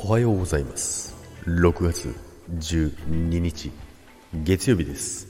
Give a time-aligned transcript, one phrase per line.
[0.00, 1.16] おはようございます。
[1.44, 2.14] 6月
[2.52, 3.72] 12日
[4.44, 5.26] 月曜日です。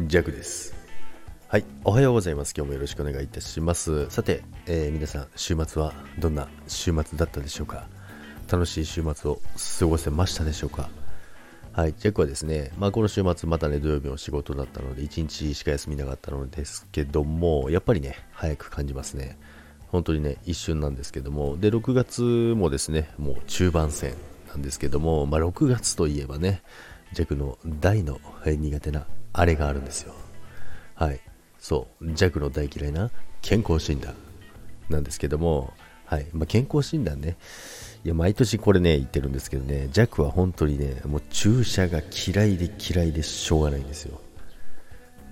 [0.00, 0.74] ジャクです。
[1.46, 2.52] はいおはようございます。
[2.56, 4.10] 今日もよろしくお願いいたします。
[4.10, 7.86] さて、えー、皆さん週末はどんな週末だったでしょうか？
[8.50, 9.40] 楽しい週末を
[9.78, 10.90] 過ごせましたでしょうか？
[11.72, 19.38] はい、ジャックはですね、まあ、この週末またね、土曜日の仕事だったので、1日しか休みなかったのですけども、やっぱりね、早く感じますね。
[19.90, 24.14] 本当にね、一瞬なんですけども、で、6月もですね、もう中盤戦
[24.48, 26.62] なんですけども、まあ、6月といえばね、
[27.12, 30.14] 弱の大の苦手なあれがあるんですよ。
[30.94, 31.20] はい。
[31.58, 33.10] そう、弱の大嫌いな
[33.40, 34.14] 健康診断
[34.88, 35.72] なんですけども、
[36.04, 36.26] はい。
[36.32, 37.36] まあ、健康診断ね、
[38.04, 44.20] いや、毎年これね、言ってるんですけどね、弱は本当にね、もう注射が嫌いで嫌いでしょうがないんですよ。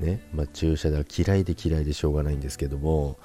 [0.00, 0.20] ね。
[0.34, 3.18] まあ、注射では嫌いで嫌いでしょうがないんですけども、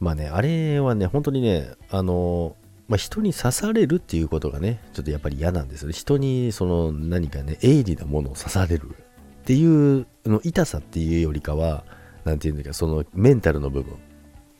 [0.00, 2.56] まあね、あれはね、本当にね、あの、
[2.88, 5.90] まあ、人に刺されるっていうことがね、ちょっとやっぱり嫌なんですよ。
[5.90, 11.84] 人にその何かね、鋭利なものを刺されるっていうの痛さっていうよりかは、
[12.24, 13.94] なんていうんだか、そのメンタルの部分、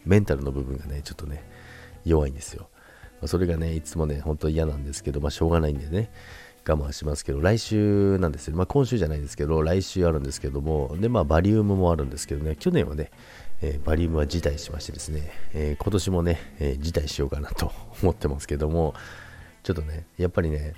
[0.05, 1.43] メンタルの部分がね、ちょっとね、
[2.05, 2.69] 弱いんですよ。
[3.21, 6.11] まあ、それがね、いつもね、本当嫌なんですけど、まあしょうがないんでね、
[6.69, 8.57] 我慢しますけど、来週なんですよ。
[8.57, 13.11] まあ今週じゃないですけど、来週あるんですけども、で、まあバリウムもあるんですけどね、去年はね、
[13.61, 18.95] えー、バリウムは辞退しましてですね、えー、今年もね、え、辞退しようかなと思ってますけども、
[19.63, 20.75] ちょっとね、やっぱりね、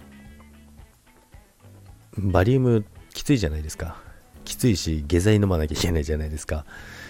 [2.16, 3.96] バリウムきついじゃないですか。
[4.44, 6.64] きついし、下剤飲まなきゃいけないじゃないですか。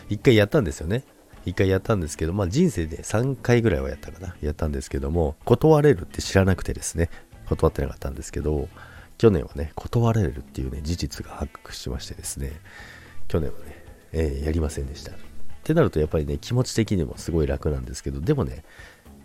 [0.09, 1.05] 一回やったんですよね。
[1.47, 4.37] 一回やったんですけど、まあ人生で3回ぐらいはやったかな。
[4.43, 7.09] やったんですけども、断れるって知らなくてですね、
[7.49, 8.69] 断ってなかったんですけど、
[9.19, 12.53] 去年はね、断られるっていうね、事実が発覚しましてですね、
[13.29, 15.13] 去年はね、えー、やりませんでした。
[15.61, 18.65] ってなるとやっぱりね、気持ち的にもすごい楽なんですけど、でもね、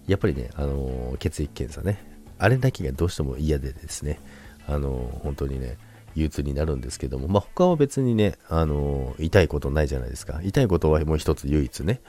[0.07, 2.03] やっぱりね、あのー、血液検査ね、
[2.37, 4.19] あれだけがどうしても嫌でですね、
[4.67, 5.77] あのー、本当にね、
[6.15, 10.41] 憂鬱になるんですけども、まあ、他は別にね、あのー、痛いことないじゃないですか。
[10.43, 12.01] 痛いことはもう一つ唯一ね、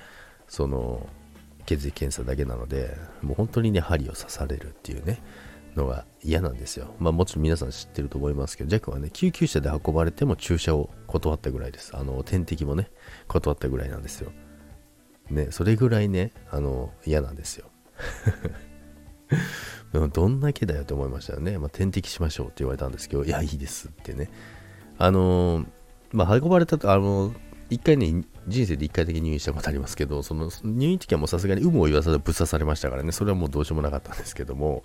[0.49, 1.07] その、
[1.67, 5.21] 血液検査だけなので、もう本当にね、針を刺されるっていうね、
[5.77, 6.95] のが嫌なんですよ。
[6.99, 11.97] まあもちろん皆さん知ってると思いますけど、ジャックはね、救急車で運ばれても注射を断ったぐらいです。
[11.97, 12.91] あの、点滴もね、
[13.29, 14.33] 断ったぐらいなんですよ。
[15.31, 17.67] ね、それぐらいね、あの、嫌なんですよ。
[20.13, 21.59] どんだけだよと思いましたよね。
[21.59, 24.31] まあ、点滴しましょうって言われたんですけど、いや、いいですってね。
[24.99, 25.67] あの
[26.13, 27.35] まあ、運ばれたと、あの
[27.69, 34.83] 一回ね、人生で一回だけ入院したことありますけど、その入院時はもうさすがに有無を言わさずぶっ刺されましたからね、それはもうどうしようもなかったんですけども、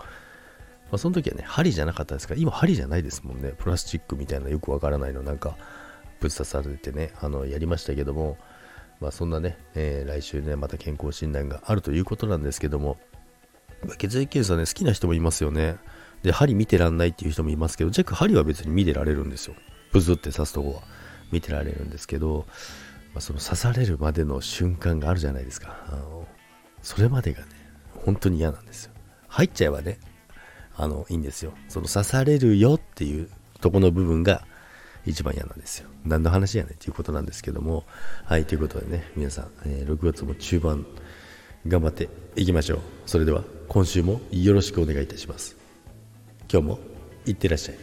[0.92, 3.54] まあ、その時はね、針じゃなかったですから、今針じゃないですもんね。
[3.58, 5.56] プラスチックみたいなよくわからないのなんか
[6.20, 8.38] ぶっ刺されてね、あの、やりましたけども、
[9.00, 12.98] まあそんなね、えー、来週ね、また健康診断があるということなんですけども、
[13.98, 15.78] 血液検査ね、好きな人もいますよね。
[16.24, 19.56] で、針見てらんないっていう人もいますけど、ジャック針は別に見てられるんですよ。
[19.94, 20.82] ブズって刺すとこは
[21.32, 22.46] 見てられるんですけど、
[23.14, 25.86] まあ、その刺されるまでの瞬間があるじゃないですか。
[25.88, 26.28] あの
[26.82, 27.48] それまでがね、
[28.06, 28.92] 本当に嫌なんですよ。
[29.28, 30.00] 入っちゃえばね、
[30.82, 31.54] あの、いいんですよ。
[31.70, 33.30] その刺されるよっていう
[33.62, 34.46] とこの部分が
[35.06, 35.88] 一番嫌なんですよ。
[36.06, 37.86] 何の話やねんっていうことなんですけども。
[38.26, 40.86] はい、ということでね、皆さん、えー、6月も中盤、
[41.68, 42.80] 頑張っていきましょう。
[43.06, 45.56] それでは、今週もよろしくお願いいたします。
[46.52, 46.80] 今日も、
[47.28, 47.76] いってらっしゃい。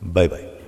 [0.00, 0.63] バイバイ。